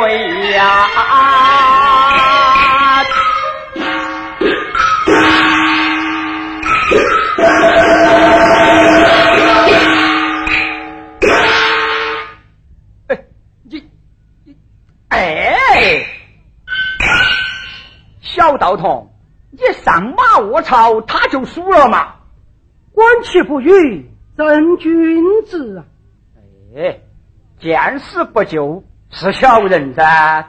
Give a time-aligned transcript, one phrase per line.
[0.00, 0.88] 微呀。
[18.20, 19.10] 小道童，
[19.52, 22.16] 你上马卧槽，他就输了嘛？
[22.92, 25.84] 观其不语，真君子啊！
[26.76, 26.98] 哎，
[27.60, 28.82] 见死不救
[29.16, 30.44] 是小人噻。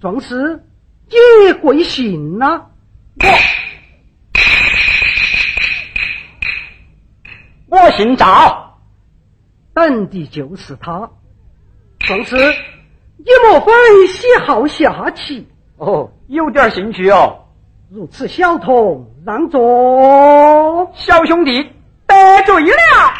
[0.00, 0.62] 壮士，
[1.10, 2.62] 你贵姓呐？
[7.68, 8.78] 我我姓赵，
[9.74, 11.10] 等的就是他。
[11.98, 12.34] 壮士。
[13.18, 13.72] 你莫非
[14.06, 15.46] 喜好下棋？
[15.76, 17.44] 哦，有点兴趣哦。
[17.90, 20.90] 如此小童，让座。
[20.94, 21.62] 小兄弟
[22.06, 23.15] 得罪了。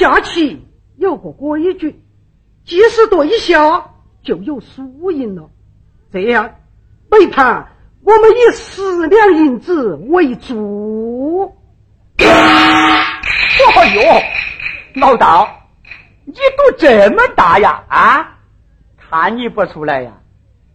[0.00, 0.66] 下棋。
[0.96, 2.02] 有个规矩，
[2.64, 3.90] 即使对下
[4.22, 5.50] 就有输赢了。
[6.10, 6.56] 这样，
[7.10, 7.68] 每盘
[8.02, 11.54] 我们以十两银子为注。
[12.18, 15.48] 哎呦，老道，
[16.24, 17.84] 你赌这么大呀？
[17.88, 18.38] 啊，
[18.96, 20.12] 看你不出来呀，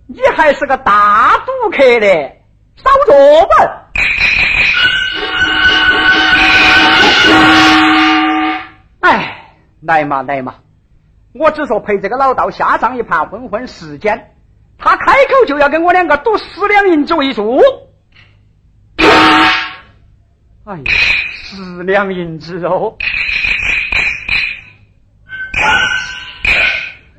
[0.07, 2.43] 你还是个大赌客嘞！
[2.75, 3.15] 少做
[3.47, 3.84] 吧。
[9.85, 10.55] 来嘛来嘛，
[11.33, 14.31] 我只说陪这个老道下上一盘混混时间，
[14.79, 17.59] 他开口就要跟我两个赌十两银子为数。
[20.63, 22.97] 哎呀，十两银子哦！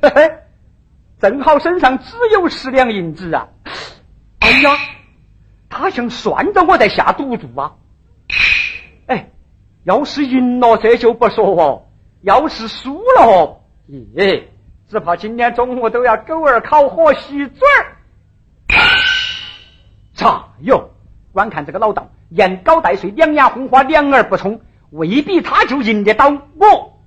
[0.01, 0.31] 嘿嘿，
[1.21, 3.47] 正好身上只有十两银子啊！
[4.39, 4.71] 哎呀，
[5.69, 7.75] 他想算着我在下赌注啊！
[9.05, 9.29] 哎，
[9.85, 11.86] 要是赢了这就不说哦。
[12.27, 14.43] 要是输了哦，咦，
[14.89, 17.95] 只怕今天中午都要狗儿烤火洗嘴儿。
[20.13, 20.89] 咋哟？
[21.31, 26.99] 观看这个老道，言高带碎，两眼红花，两耳不聪，未必他就赢得到我。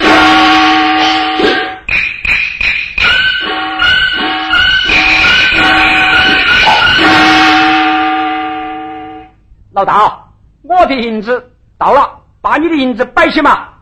[9.70, 10.32] 老道，
[10.62, 13.77] 我的银子到了，把你的银子摆起嘛。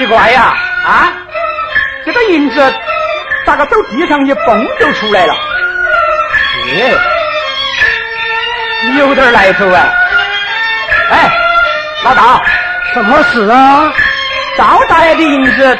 [0.00, 0.54] 奇怪呀，
[0.86, 1.12] 啊，
[2.06, 2.74] 这个银子
[3.44, 5.34] 咋个走地上一蹦就出来了？
[6.68, 6.98] 耶，
[8.96, 9.92] 有点来头啊！
[11.10, 11.30] 哎，
[12.02, 12.40] 老大，
[12.94, 13.92] 什么事啊？
[14.56, 15.78] 赵大爷的银子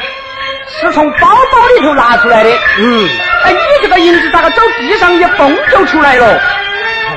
[0.67, 2.49] 是从包包里头拿出来的。
[2.77, 3.09] 嗯，
[3.43, 6.39] 哎，你这个银子咋个走地上一蹦就出来了？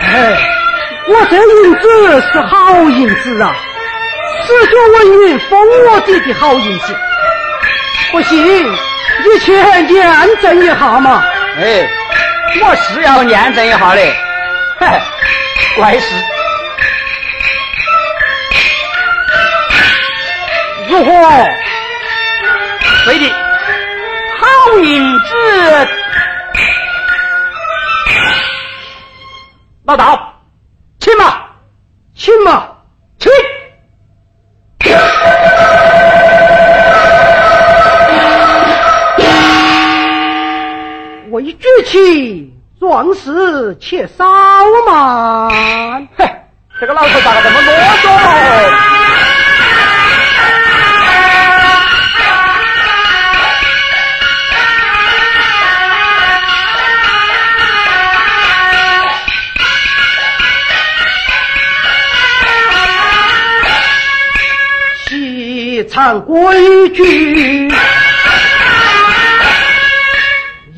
[0.01, 0.39] 哎，
[1.09, 3.55] 我这银子是好银子啊，
[4.47, 6.97] 十九文银封我弟的好银子。
[8.13, 8.73] 不行，
[9.25, 9.87] 你去验
[10.41, 11.25] 证一下嘛。
[11.59, 11.89] 哎，
[12.63, 14.15] 我是要验证一下嘞。
[14.79, 14.87] 嘿，
[15.77, 16.15] 怪事。
[20.89, 21.11] 如何？
[23.07, 23.33] 对的，
[24.39, 25.89] 好银子。
[29.87, 30.24] 老道，
[41.45, 44.25] 为举起壮士，且稍
[44.87, 46.09] 慢。
[46.17, 46.25] 嘿，
[46.81, 48.95] 这个老头咋个这么啰嗦？
[65.91, 67.69] 常规矩，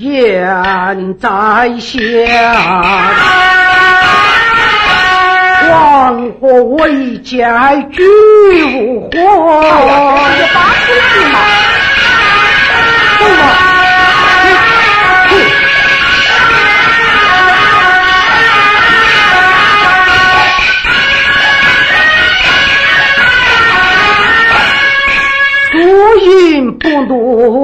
[0.06, 1.28] 言在
[1.80, 1.98] 下，
[5.68, 8.02] 黄河为家，举
[8.62, 9.16] 无火。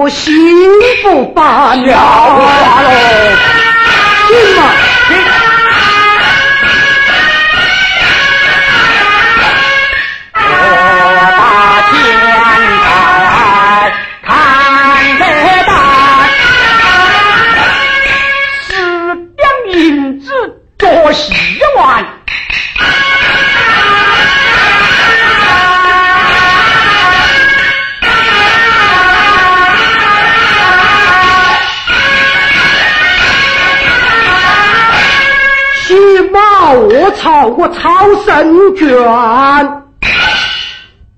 [0.02, 0.34] 我心
[1.04, 3.41] 不罢了。
[37.02, 37.90] 我操我超
[38.24, 38.88] 神拳